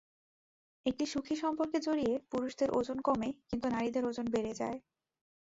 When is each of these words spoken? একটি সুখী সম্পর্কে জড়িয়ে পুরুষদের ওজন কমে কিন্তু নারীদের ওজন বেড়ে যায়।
একটি 0.85 1.05
সুখী 1.05 1.35
সম্পর্কে 1.35 1.77
জড়িয়ে 1.79 2.13
পুরুষদের 2.31 2.69
ওজন 2.71 2.97
কমে 3.01 3.29
কিন্তু 3.49 3.67
নারীদের 3.67 4.03
ওজন 4.05 4.25
বেড়ে 4.27 4.53
যায়। 4.53 4.77